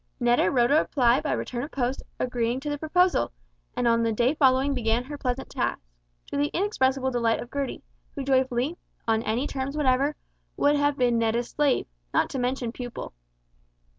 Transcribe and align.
Netta 0.19 0.49
wrote 0.49 0.71
a 0.71 0.79
reply 0.79 1.21
by 1.21 1.31
return 1.33 1.61
of 1.61 1.69
post 1.69 2.01
agreeing 2.19 2.59
to 2.61 2.71
the 2.71 2.77
proposal, 2.79 3.31
and 3.75 3.87
on 3.87 4.01
the 4.01 4.11
day 4.11 4.33
following 4.33 4.73
began 4.73 5.03
her 5.03 5.15
pleasant 5.15 5.47
task, 5.51 5.79
to 6.31 6.37
the 6.37 6.49
inexpressible 6.53 7.11
delight 7.11 7.39
of 7.39 7.51
Gertie, 7.51 7.83
who 8.15 8.21
would 8.21 8.25
joyfully, 8.25 8.77
on 9.07 9.21
any 9.21 9.45
terms 9.45 9.77
whatever, 9.77 10.15
have 10.59 10.97
been 10.97 11.19
Netta's 11.19 11.49
slave 11.49 11.85
not 12.15 12.31
to 12.31 12.39
mention 12.39 12.71
pupil. 12.71 13.13